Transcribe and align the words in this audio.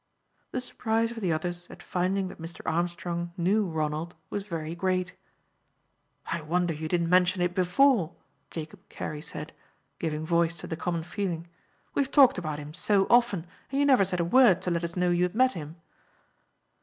The 0.49 0.61
surprise 0.61 1.11
of 1.11 1.19
the 1.21 1.31
others 1.31 1.69
at 1.69 1.83
finding 1.83 2.27
that 2.29 2.41
Mr. 2.41 2.61
Armstrong 2.65 3.33
knew 3.37 3.67
Ronald 3.67 4.15
was 4.31 4.41
very 4.47 4.73
great. 4.73 5.15
"I 6.25 6.41
wonder 6.41 6.73
you 6.73 6.87
didn't 6.87 7.07
mention 7.11 7.39
it 7.43 7.53
before," 7.53 8.15
Jacob 8.49 8.89
Carey 8.89 9.21
said, 9.21 9.53
giving 9.99 10.25
voice 10.25 10.57
to 10.57 10.65
the 10.65 10.75
common 10.75 11.03
feeling. 11.03 11.47
"We 11.93 12.01
have 12.01 12.09
talked 12.09 12.39
about 12.39 12.57
him 12.57 12.73
so 12.73 13.05
often, 13.11 13.45
and 13.71 13.79
you 13.79 13.85
never 13.85 14.03
said 14.03 14.19
a 14.19 14.25
word 14.25 14.63
to 14.63 14.71
let 14.71 14.83
us 14.83 14.95
know 14.95 15.11
you 15.11 15.21
had 15.25 15.35
met 15.35 15.53
him." 15.53 15.75